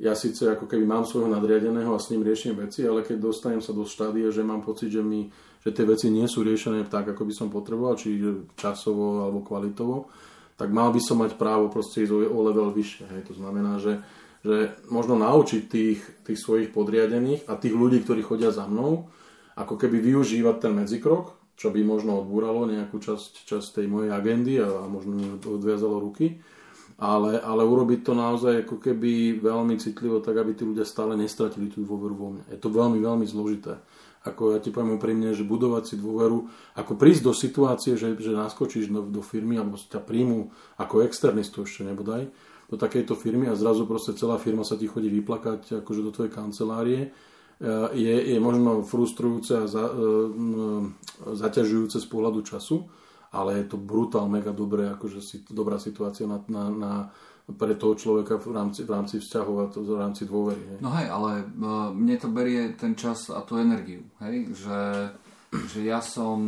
ja 0.00 0.16
síce 0.16 0.48
ako 0.48 0.64
keby 0.64 0.88
mám 0.88 1.04
svojho 1.04 1.28
nadriadeného 1.28 1.92
a 1.92 2.00
s 2.00 2.08
ním 2.08 2.24
riešim 2.24 2.56
veci, 2.56 2.88
ale 2.88 3.04
keď 3.04 3.20
dostanem 3.20 3.60
sa 3.60 3.76
do 3.76 3.84
štádie, 3.84 4.32
že 4.32 4.40
mám 4.40 4.64
pocit, 4.64 4.88
že, 4.88 5.04
mi, 5.04 5.28
že 5.60 5.76
tie 5.76 5.84
veci 5.84 6.08
nie 6.08 6.24
sú 6.24 6.40
riešené 6.40 6.88
tak, 6.88 7.12
ako 7.12 7.28
by 7.28 7.34
som 7.36 7.52
potreboval, 7.52 8.00
či 8.00 8.16
časovo 8.56 9.28
alebo 9.28 9.44
kvalitovo, 9.44 10.08
tak 10.56 10.72
mal 10.72 10.88
by 10.88 11.00
som 11.04 11.20
mať 11.20 11.36
právo 11.36 11.68
proste 11.68 12.04
ísť 12.04 12.16
o 12.16 12.40
level 12.40 12.72
vyššie. 12.72 13.04
Hej. 13.12 13.22
To 13.28 13.34
znamená, 13.36 13.76
že, 13.76 14.00
že 14.40 14.72
možno 14.88 15.20
naučiť 15.20 15.62
tých, 15.68 16.00
tých 16.24 16.38
svojich 16.40 16.72
podriadených 16.72 17.44
a 17.44 17.60
tých 17.60 17.76
ľudí, 17.76 18.00
ktorí 18.00 18.24
chodia 18.24 18.48
za 18.52 18.64
mnou, 18.64 19.12
ako 19.60 19.76
keby 19.76 20.00
využívať 20.00 20.56
ten 20.56 20.72
medzikrok, 20.72 21.36
čo 21.60 21.68
by 21.68 21.84
možno 21.84 22.24
odbúralo 22.24 22.64
nejakú 22.64 22.96
časť, 22.96 23.44
časť 23.44 23.80
tej 23.80 23.86
mojej 23.92 24.10
agendy 24.16 24.56
a, 24.64 24.64
a 24.64 24.84
možno 24.88 25.12
mi 25.12 25.28
odviazalo 25.36 26.00
ruky, 26.00 26.40
ale, 26.96 27.36
ale 27.36 27.62
urobiť 27.64 28.00
to 28.00 28.12
naozaj 28.16 28.64
ako 28.64 28.80
keby 28.80 29.40
veľmi 29.40 29.76
citlivo, 29.76 30.24
tak 30.24 30.40
aby 30.40 30.56
tí 30.56 30.64
ľudia 30.64 30.88
stále 30.88 31.16
nestratili 31.20 31.68
tú 31.68 31.84
dôveru 31.84 32.14
vo 32.16 32.28
mňa. 32.36 32.44
Je 32.52 32.58
to 32.60 32.72
veľmi, 32.72 32.96
veľmi 33.00 33.28
zložité. 33.28 33.76
ako 34.24 34.56
ja 34.56 34.58
ti 34.60 34.68
poviem 34.68 35.00
úprimne, 35.00 35.32
že 35.32 35.48
budovať 35.48 35.84
si 35.84 35.94
dôveru, 35.96 36.48
ako 36.76 36.92
prísť 36.96 37.22
do 37.24 37.32
situácie, 37.32 37.96
že, 37.96 38.16
že 38.20 38.36
naskočíš 38.36 38.92
do, 38.92 39.04
do 39.04 39.20
firmy 39.24 39.56
alebo 39.56 39.80
ťa 39.80 40.00
príjmu 40.00 40.52
ako 40.76 41.04
externistu 41.04 41.64
ešte 41.64 41.88
nebodaj, 41.88 42.28
do 42.68 42.76
takejto 42.76 43.16
firmy 43.16 43.48
a 43.48 43.56
zrazu 43.56 43.88
proste 43.88 44.12
celá 44.16 44.36
firma 44.36 44.64
sa 44.64 44.76
ti 44.76 44.88
chodí 44.88 45.08
vyplakať 45.08 45.84
akože 45.84 46.00
do 46.04 46.12
tvojej 46.12 46.32
kancelárie, 46.32 47.12
je, 47.92 48.14
je 48.32 48.38
možno 48.40 48.80
frustrujúce 48.80 49.52
a 49.52 49.64
za, 49.68 49.84
e, 49.84 50.08
zaťažujúce 51.28 52.00
z 52.00 52.08
pohľadu 52.08 52.40
času, 52.40 52.88
ale 53.36 53.60
je 53.60 53.64
to 53.68 53.76
brutál, 53.76 54.32
mega 54.32 54.50
dobré, 54.50 54.88
akože 54.88 55.20
si, 55.20 55.44
dobrá 55.52 55.76
situácia 55.76 56.24
na, 56.24 56.40
na, 56.48 56.64
na 56.72 56.92
pre 57.50 57.74
toho 57.76 57.98
človeka 57.98 58.40
v 58.40 58.54
rámci, 58.56 58.86
v 58.86 58.90
rámci 58.90 59.20
vzťahov 59.20 59.56
a 59.60 59.66
to, 59.68 59.82
v 59.84 59.98
rámci 59.98 60.22
dôvery. 60.24 60.62
Hej. 60.62 60.78
No 60.80 60.90
hej, 60.94 61.06
ale 61.10 61.44
uh, 61.44 61.90
mne 61.90 62.16
to 62.16 62.28
berie 62.30 62.72
ten 62.78 62.94
čas 62.94 63.28
a 63.28 63.42
tú 63.42 63.58
energiu, 63.58 64.06
hej, 64.22 64.54
že, 64.54 64.80
že 65.50 65.80
ja 65.82 65.98
som 65.98 66.38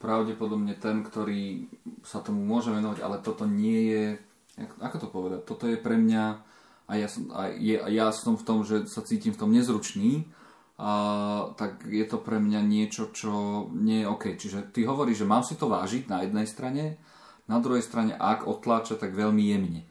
pravdepodobne 0.00 0.76
ten, 0.80 1.04
ktorý 1.04 1.68
sa 2.00 2.24
tomu 2.24 2.40
môže 2.40 2.72
venovať, 2.72 2.98
ale 3.04 3.20
toto 3.20 3.44
nie 3.44 3.92
je, 3.92 4.04
ako 4.80 4.96
to 4.96 5.06
povedať, 5.12 5.40
toto 5.44 5.64
je 5.68 5.76
pre 5.76 6.00
mňa 6.00 6.24
a 6.88 6.92
ja 6.96 7.06
som, 7.06 7.28
a 7.36 7.52
je, 7.52 7.76
a 7.76 7.88
ja 7.92 8.08
som 8.10 8.34
v 8.40 8.44
tom, 8.48 8.64
že 8.64 8.88
sa 8.88 9.04
cítim 9.04 9.36
v 9.36 9.40
tom 9.44 9.52
nezručný, 9.52 10.24
a, 10.80 10.92
tak 11.60 11.84
je 11.84 12.08
to 12.08 12.16
pre 12.16 12.40
mňa 12.40 12.60
niečo, 12.64 13.12
čo 13.12 13.68
nie 13.76 14.00
je 14.00 14.08
OK. 14.08 14.24
Čiže 14.40 14.72
ty 14.72 14.88
hovoríš, 14.88 15.22
že 15.24 15.28
mám 15.28 15.44
si 15.44 15.60
to 15.60 15.68
vážiť 15.68 16.08
na 16.08 16.24
jednej 16.24 16.48
strane, 16.48 16.96
na 17.44 17.60
druhej 17.60 17.84
strane, 17.84 18.16
ak 18.16 18.48
otláča, 18.48 18.96
tak 18.96 19.12
veľmi 19.12 19.44
jemne. 19.44 19.84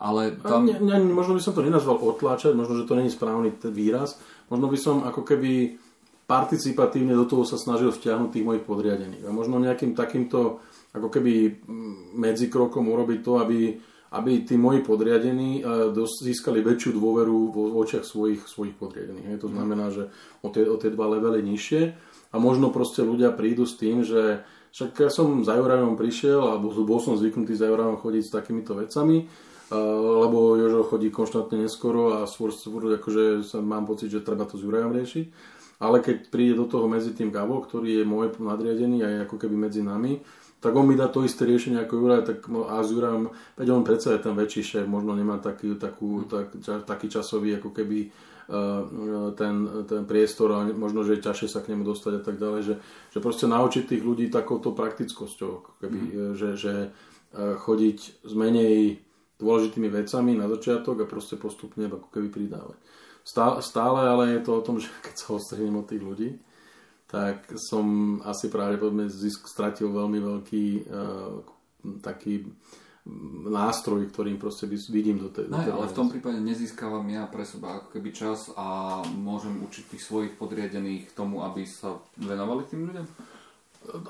Ale 0.00 0.40
tam... 0.40 0.64
Ne, 0.64 0.80
ne, 0.80 0.96
možno 1.04 1.36
by 1.36 1.42
som 1.44 1.52
to 1.52 1.60
nenazval 1.60 2.00
otláčať, 2.00 2.56
možno, 2.56 2.80
že 2.80 2.88
to 2.88 2.96
není 2.96 3.12
správny 3.12 3.60
ten 3.60 3.72
výraz. 3.76 4.16
Možno 4.48 4.72
by 4.72 4.78
som 4.80 4.96
ako 5.04 5.20
keby 5.20 5.76
participatívne 6.24 7.12
do 7.12 7.28
toho 7.28 7.44
sa 7.44 7.60
snažil 7.60 7.92
vtiahnuť 7.92 8.30
tých 8.32 8.46
mojich 8.46 8.64
podriadených. 8.64 9.24
A 9.28 9.36
možno 9.36 9.60
nejakým 9.60 9.92
takýmto 9.92 10.64
ako 10.96 11.08
keby 11.12 11.60
medzikrokom 12.16 12.88
urobiť 12.88 13.18
to, 13.20 13.32
aby, 13.40 13.76
aby 14.14 14.46
tí 14.46 14.54
moji 14.54 14.86
podriadení 14.86 15.66
získali 15.96 16.62
väčšiu 16.62 16.94
dôveru 16.94 17.50
vo 17.50 17.74
očiach 17.82 18.06
svojich, 18.06 18.46
svojich 18.46 18.78
podriadených. 18.78 19.42
To 19.42 19.50
znamená, 19.50 19.90
že 19.90 20.10
o 20.42 20.48
tie, 20.50 20.62
o 20.62 20.78
tie 20.78 20.94
dva 20.94 21.10
levely 21.18 21.42
nižšie 21.42 21.82
a 22.30 22.36
možno 22.38 22.70
proste 22.70 23.02
ľudia 23.02 23.34
prídu 23.34 23.66
s 23.66 23.74
tým, 23.74 24.06
že 24.06 24.46
však 24.76 25.08
ja 25.08 25.10
som 25.10 25.40
za 25.40 25.56
Jurajom 25.56 25.96
prišiel, 25.96 26.36
alebo 26.36 26.68
bol 26.84 27.00
som 27.00 27.16
zvyknutý 27.16 27.56
za 27.56 27.66
Jurajom 27.66 27.96
chodiť 27.96 28.22
s 28.28 28.34
takýmito 28.34 28.76
vecami, 28.76 29.24
lebo 29.96 30.54
Jožo 30.54 30.86
chodí 30.86 31.10
konštantne 31.10 31.66
neskoro 31.66 32.22
a 32.22 32.30
skôr, 32.30 32.54
skôr 32.54 32.94
akože 33.00 33.42
sa 33.42 33.58
mám 33.58 33.88
pocit, 33.88 34.12
že 34.12 34.22
treba 34.22 34.46
to 34.46 34.54
s 34.54 34.62
Jurajom 34.62 34.94
riešiť. 34.94 35.26
Ale 35.76 36.00
keď 36.00 36.32
príde 36.32 36.56
do 36.56 36.64
toho 36.64 36.88
medzi 36.88 37.12
tým 37.12 37.28
Gabo, 37.28 37.60
ktorý 37.60 38.00
je 38.00 38.04
môj 38.08 38.32
nadriadený 38.40 39.04
a 39.04 39.08
je 39.12 39.18
ako 39.28 39.36
keby 39.36 39.56
medzi 39.68 39.84
nami, 39.84 40.22
tak 40.66 40.74
on 40.74 40.90
mi 40.90 40.98
dá 40.98 41.06
to 41.06 41.22
isté 41.22 41.46
riešenie 41.46 41.78
ako 41.78 42.02
Juraj, 42.02 42.26
tak 42.26 42.50
a 42.50 42.82
s 42.82 42.90
Jurajom, 42.90 43.30
veď 43.54 43.70
on 43.70 43.86
predsa 43.86 44.18
je 44.18 44.26
ten 44.26 44.34
väčší 44.34 44.62
šéf, 44.66 44.86
možno 44.90 45.14
nemá 45.14 45.38
taký, 45.38 45.78
takú, 45.78 46.26
tak, 46.26 46.58
taký 46.82 47.06
časový 47.06 47.62
ako 47.62 47.70
keby 47.70 48.10
ten, 49.38 49.54
ten 49.86 50.02
priestor 50.06 50.50
a 50.54 50.66
možno, 50.74 51.06
že 51.06 51.18
je 51.18 51.24
ťažšie 51.26 51.48
sa 51.50 51.62
k 51.62 51.70
nemu 51.70 51.86
dostať 51.86 52.12
a 52.18 52.22
tak 52.22 52.42
ďalej, 52.42 52.60
že, 52.66 52.74
že 53.14 53.18
proste 53.22 53.46
naučiť 53.46 53.94
tých 53.94 54.02
ľudí 54.02 54.26
takouto 54.26 54.74
praktickosťou, 54.74 55.78
keby, 55.78 55.98
mm. 56.02 56.34
že, 56.34 56.50
že 56.58 56.74
chodiť 57.36 58.26
z 58.26 58.32
menej 58.34 59.02
dôležitými 59.38 59.86
vecami 59.86 60.34
na 60.34 60.50
začiatok 60.50 61.06
a 61.06 61.10
proste 61.10 61.38
postupne 61.38 61.86
ako 61.86 62.10
keby 62.10 62.26
pridávať. 62.30 62.78
Stále, 63.26 63.62
stále 63.62 64.06
ale 64.06 64.38
je 64.38 64.40
to 64.42 64.50
o 64.58 64.64
tom, 64.66 64.82
že 64.82 64.90
keď 65.02 65.14
sa 65.14 65.26
odstrihnem 65.34 65.78
od 65.78 65.86
tých 65.86 66.02
ľudí, 66.02 66.28
tak 67.06 67.54
som 67.54 68.18
asi 68.26 68.50
pravdepodobne 68.50 69.06
zisk 69.06 69.46
stratil 69.46 69.94
veľmi 69.94 70.18
veľký 70.18 70.64
uh, 70.90 71.38
taký 72.02 72.50
nástroj, 73.46 74.10
ktorým 74.10 74.34
proste 74.34 74.66
vidím 74.66 75.22
do 75.22 75.30
tej... 75.30 75.46
No, 75.46 75.62
do 75.62 75.70
tej 75.70 75.74
ale 75.78 75.86
v 75.86 75.96
tom 75.96 76.10
prípade 76.10 76.42
nezískavam 76.42 77.06
ja 77.06 77.30
pre 77.30 77.46
seba 77.46 77.78
ako 77.78 77.94
keby 77.94 78.10
čas 78.10 78.50
a 78.58 78.98
môžem 79.06 79.62
učiť 79.62 79.94
tých 79.94 80.02
svojich 80.02 80.32
podriadených 80.34 81.14
tomu, 81.14 81.46
aby 81.46 81.62
sa 81.62 82.02
venovali 82.18 82.66
tým 82.66 82.90
ľuďom? 82.90 83.06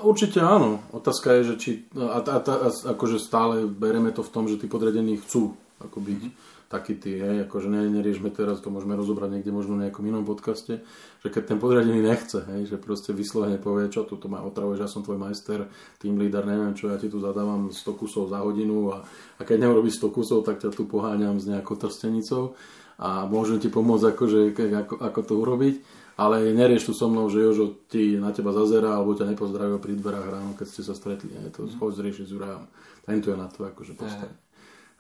Určite 0.01 0.41
áno. 0.41 0.81
Otázka 0.97 1.37
je, 1.37 1.43
že 1.53 1.55
či... 1.61 1.71
A, 1.93 2.25
a, 2.25 2.37
a, 2.41 2.69
akože 2.97 3.21
stále 3.21 3.69
bereme 3.69 4.09
to 4.17 4.25
v 4.25 4.33
tom, 4.33 4.49
že 4.49 4.57
tí 4.57 4.65
podriadení 4.65 5.21
chcú 5.21 5.53
ako 5.77 6.01
byť 6.01 6.21
mm-hmm. 6.25 6.56
Takí 6.67 6.99
tí, 6.99 7.19
hej, 7.19 7.47
akože 7.47 7.71
ne, 7.71 7.87
neriešme 7.91 8.31
teraz, 8.35 8.59
to 8.59 8.75
môžeme 8.75 8.99
rozobrať 8.99 9.39
niekde 9.39 9.55
možno 9.55 9.79
v 9.79 9.87
nejakom 9.87 10.03
inom 10.03 10.27
podcaste, 10.27 10.83
že 11.23 11.29
keď 11.31 11.55
ten 11.55 11.59
podriadený 11.63 12.03
nechce, 12.03 12.43
hej, 12.43 12.67
že 12.67 12.77
proste 12.83 13.15
vyslovene 13.15 13.63
povie, 13.63 13.87
čo 13.87 14.03
tu 14.03 14.19
ma 14.27 14.43
otravuješ, 14.43 14.83
ja 14.83 14.91
som 14.91 15.07
tvoj 15.07 15.19
majster, 15.23 15.71
tým 16.03 16.19
líder, 16.19 16.43
neviem 16.43 16.75
čo, 16.75 16.91
ja 16.91 16.99
ti 16.99 17.07
tu 17.07 17.23
zadávam 17.23 17.71
100 17.71 18.01
kusov 18.01 18.31
za 18.31 18.43
hodinu 18.43 18.91
a, 18.91 19.07
a 19.39 19.41
keď 19.47 19.67
neurobíš 19.67 20.03
100 20.03 20.17
kusov, 20.17 20.39
tak 20.43 20.59
ťa 20.59 20.75
tu 20.75 20.91
poháňam 20.91 21.39
s 21.39 21.47
nejakou 21.47 21.79
trstenicou 21.79 22.59
a 22.99 23.31
môžem 23.31 23.63
ti 23.63 23.71
pomôcť 23.71 24.17
akože, 24.17 24.41
ako, 24.57 24.95
ako 24.99 25.21
to 25.23 25.35
urobiť 25.39 25.77
ale 26.17 26.49
nerieš 26.57 26.89
tu 26.89 26.93
so 26.97 27.13
mnou, 27.13 27.29
že 27.29 27.45
Jožo 27.45 27.77
ti 27.93 28.17
na 28.17 28.33
teba 28.33 28.49
zazera 28.57 28.97
alebo 28.97 29.13
ťa 29.13 29.29
nepozdravil 29.37 29.77
pri 29.77 30.01
dverách 30.01 30.33
ráno, 30.33 30.57
keď 30.57 30.67
ste 30.73 30.81
sa 30.81 30.97
stretli. 30.97 31.29
Je 31.29 31.53
to 31.53 31.69
mm. 31.69 31.77
choď 31.77 32.09
riešiť 32.09 32.25
s 32.25 32.33
Jurajom. 32.33 32.65
Ten 33.05 33.21
tu 33.21 33.29
je 33.29 33.37
na 33.37 33.53
to 33.53 33.69
akože 33.69 33.93
postaviť. 34.01 34.39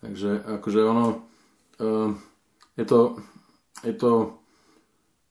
Takže 0.05 0.31
akože 0.61 0.81
ono 0.85 1.25
je 2.77 2.85
to, 2.85 3.21
je 3.85 3.95
to 3.97 4.11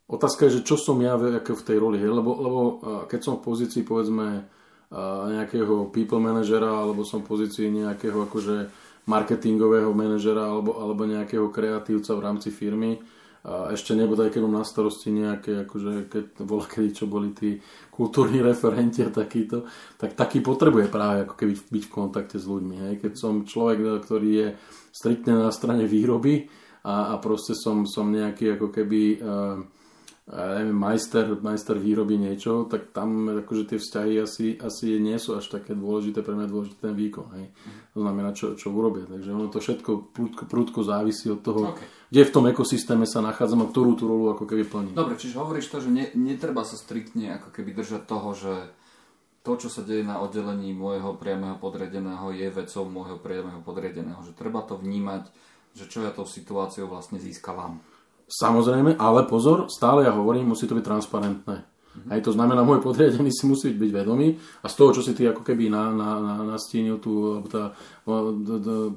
otázka 0.05 0.49
že 0.53 0.61
čo 0.61 0.77
som 0.77 1.01
ja 1.01 1.17
v, 1.17 1.41
tej 1.41 1.77
roli, 1.81 1.97
lebo, 2.01 2.31
lebo 2.37 2.59
uh, 2.61 2.71
keď 3.09 3.19
som 3.21 3.33
v 3.41 3.45
pozícii 3.45 3.81
povedzme 3.81 4.45
nejakého 5.27 5.89
people 5.89 6.21
managera 6.21 6.69
alebo 6.69 7.01
som 7.01 7.25
v 7.25 7.29
pozícii 7.33 7.67
nejakého 7.83 8.29
akože 8.29 8.69
marketingového 9.05 9.93
manažera 9.93 10.45
alebo, 10.49 10.77
alebo 10.81 11.05
nejakého 11.05 11.49
kreatívca 11.53 12.13
v 12.17 12.23
rámci 12.25 12.49
firmy, 12.49 12.97
a 13.45 13.69
ešte 13.77 13.93
nebude, 13.93 14.25
aj 14.25 14.33
keď 14.33 14.41
mám 14.41 14.57
na 14.57 14.65
starosti 14.65 15.13
nejaké, 15.13 15.69
akože 15.69 16.09
keď 16.09 16.25
bola 16.49 16.65
kedy, 16.65 16.89
čo 16.97 17.05
boli 17.05 17.29
tí 17.29 17.61
kultúrni 17.93 18.41
referenti 18.41 19.05
a 19.05 19.13
takýto, 19.13 19.69
tak 20.01 20.17
taký 20.17 20.41
potrebuje 20.41 20.89
práve 20.89 21.29
ako 21.29 21.37
keby 21.37 21.53
byť 21.53 21.83
v 21.85 21.93
kontakte 21.93 22.41
s 22.41 22.49
ľuďmi. 22.49 22.75
Hej. 22.89 22.93
Keď 23.05 23.13
som 23.13 23.45
človek, 23.45 24.01
ktorý 24.01 24.29
je 24.33 24.47
striktne 24.89 25.37
na 25.37 25.53
strane 25.53 25.85
výroby 25.85 26.49
a, 26.81 27.13
a 27.13 27.21
proste 27.21 27.53
som, 27.53 27.85
som 27.85 28.09
nejaký 28.09 28.57
ako 28.57 28.73
keby 28.73 29.01
uh, 29.21 29.61
neviem, 30.25 30.74
majster, 30.74 31.38
majster 31.38 31.77
výroby 31.77 32.17
niečo, 32.17 32.65
tak 32.65 32.89
tam 32.89 33.29
akože 33.46 33.70
tie 33.70 33.77
vzťahy 33.77 34.13
asi, 34.17 34.58
asi 34.58 34.98
nie 34.98 35.22
sú 35.22 35.38
až 35.38 35.53
také 35.53 35.77
dôležité, 35.77 36.25
pre 36.25 36.34
mňa 36.34 36.50
dôležité 36.50 36.77
ten 36.89 36.98
výkon. 36.98 37.29
Hej. 37.38 37.46
To 37.94 38.01
znamená, 38.01 38.34
čo, 38.34 38.58
čo 38.58 38.74
urobia. 38.74 39.05
Takže 39.05 39.29
ono 39.29 39.53
to 39.53 39.62
všetko 39.62 40.10
prúdko, 40.10 40.44
prúdko 40.50 40.82
závisí 40.82 41.29
od 41.29 41.46
toho, 41.46 41.77
okay. 41.77 41.86
kde 42.10 42.22
v 42.25 42.34
tom 42.34 42.46
ekosystéme 42.50 43.05
sa 43.05 43.22
nachádzam 43.22 43.62
a 43.62 43.70
ktorú 43.70 43.94
tú 43.94 44.10
rolu 44.10 44.34
ako 44.34 44.50
keby 44.50 44.65
plní. 44.65 44.91
Dobre, 44.98 45.13
čiže 45.13 45.38
hovoríš 45.38 45.70
to, 45.70 45.77
že 45.86 45.94
ne, 45.94 46.10
netreba 46.17 46.65
sa 46.65 46.74
striktne 46.74 47.38
ako 47.38 47.53
keby 47.53 47.77
držať 47.77 48.10
toho, 48.10 48.34
že 48.34 48.53
to, 49.46 49.62
čo 49.62 49.70
sa 49.70 49.86
deje 49.86 50.01
na 50.01 50.17
oddelení 50.25 50.74
môjho 50.74 51.13
priamého 51.22 51.62
podriadeného, 51.62 52.34
je 52.34 52.50
vecou 52.50 52.89
môjho 52.89 53.22
priamého 53.22 53.62
podriadeného. 53.62 54.25
Že 54.25 54.34
treba 54.34 54.65
to 54.65 54.74
vnímať, 54.74 55.29
že 55.77 55.86
čo 55.86 56.01
ja 56.01 56.10
tou 56.10 56.25
situáciou 56.25 56.89
vlastne 56.89 57.22
získavam. 57.22 57.77
Samozrejme, 58.25 58.98
ale 58.98 59.29
pozor, 59.29 59.70
stále 59.70 60.10
ja 60.10 60.13
hovorím, 60.17 60.53
musí 60.53 60.65
to 60.65 60.74
byť 60.74 60.86
transparentné. 60.86 61.58
Mm-hmm. 61.62 62.12
Aj 62.12 62.20
to 62.25 62.34
znamená, 62.34 62.65
môj 62.65 62.84
podriadený 62.84 63.32
si 63.32 63.46
musí 63.48 63.72
byť 63.72 63.91
vedomý 63.94 64.36
a 64.36 64.67
z 64.67 64.75
toho, 64.75 64.91
čo 64.98 65.01
si 65.05 65.15
ty 65.15 65.29
ako 65.29 65.46
keby 65.46 65.70
na, 65.72 65.94
na, 65.94 66.10
na, 66.20 66.34
nastínil 66.58 67.00
tú, 67.00 67.39
tá, 67.48 67.72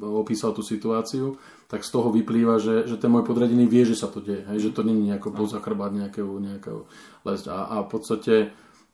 opísal 0.02 0.56
tú 0.56 0.66
situáciu, 0.66 1.38
tak 1.68 1.84
z 1.84 1.90
toho 1.92 2.08
vyplýva, 2.08 2.56
že, 2.58 2.88
že 2.88 2.96
ten 2.96 3.12
môj 3.12 3.28
podriadený 3.28 3.68
vie, 3.68 3.84
že 3.84 4.00
sa 4.00 4.08
to 4.08 4.24
deje, 4.24 4.48
hej, 4.48 4.58
že 4.58 4.74
to 4.74 4.82
nie 4.82 4.96
je 4.96 5.06
nejako 5.12 5.30
pozachrbať 5.36 5.90
nejakého, 5.94 6.32
nejakého 6.40 6.80
lesť. 7.28 7.44
A, 7.52 7.58
a 7.68 7.76
v 7.84 7.88
podstate 7.92 8.34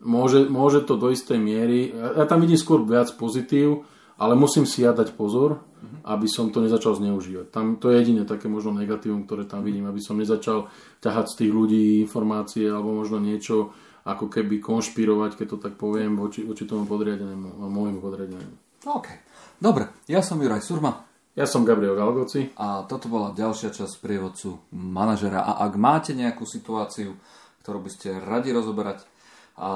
môže, 0.03 0.51
môže 0.51 0.83
to 0.83 0.99
do 0.99 1.15
istej 1.15 1.39
miery, 1.39 1.95
ja 1.95 2.27
tam 2.27 2.43
vidím 2.43 2.59
skôr 2.59 2.83
viac 2.83 3.09
pozitív, 3.15 3.87
ale 4.19 4.39
musím 4.39 4.65
si 4.65 4.87
ja 4.87 4.95
dať 4.95 5.15
pozor, 5.19 5.63
aby 6.05 6.29
som 6.29 6.53
to 6.53 6.61
nezačal 6.61 6.97
zneužívať. 6.97 7.51
Tam 7.51 7.77
to 7.81 7.91
je 7.93 8.01
jediné 8.01 8.23
také 8.29 8.49
možno 8.49 8.77
negatívum, 8.77 9.25
ktoré 9.25 9.45
tam 9.49 9.65
vidím, 9.65 9.89
aby 9.89 10.01
som 10.01 10.21
nezačal 10.21 10.69
ťahať 11.01 11.27
z 11.33 11.35
tých 11.45 11.53
ľudí 11.53 11.83
informácie 12.05 12.69
alebo 12.69 12.93
možno 12.93 13.21
niečo 13.21 13.73
ako 14.05 14.29
keby 14.29 14.61
konšpirovať, 14.61 15.41
keď 15.41 15.47
to 15.49 15.59
tak 15.59 15.75
poviem, 15.81 16.21
voči, 16.21 16.45
voči 16.45 16.69
tomu 16.69 16.85
podriadenému, 16.85 17.57
môjmu 17.57 17.99
podriadenému. 18.05 18.85
OK. 18.85 19.09
Dobre, 19.57 19.89
ja 20.05 20.21
som 20.21 20.37
Juraj 20.37 20.61
Surma. 20.61 21.09
Ja 21.35 21.49
som 21.49 21.65
Gabriel 21.65 21.97
Galgoci. 21.97 22.53
A 22.61 22.85
toto 22.85 23.09
bola 23.09 23.33
ďalšia 23.33 23.73
časť 23.73 24.05
prievodcu 24.05 24.61
manažera. 24.77 25.41
A 25.41 25.65
ak 25.65 25.73
máte 25.81 26.13
nejakú 26.13 26.45
situáciu, 26.45 27.17
ktorú 27.65 27.81
by 27.81 27.91
ste 27.91 28.21
radi 28.21 28.53
rozoberať, 28.53 29.09
a 29.55 29.71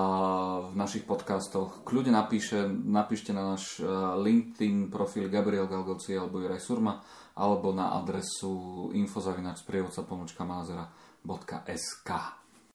v 0.66 0.75
našich 0.75 1.06
podcastoch. 1.06 1.87
Kľudne 1.87 2.11
napíše, 2.11 2.66
napíšte 2.66 3.30
na 3.30 3.54
náš 3.54 3.78
e, 3.78 3.87
LinkedIn 4.18 4.90
profil 4.90 5.30
Gabriel 5.30 5.70
Galgoci 5.70 6.18
alebo 6.18 6.42
Juraj 6.42 6.58
Surma 6.58 6.99
alebo 7.38 7.70
na 7.70 7.94
adresu 7.94 8.90
infozavinač 8.90 9.62
sprievodca 9.62 10.02
pomočka 10.02 10.42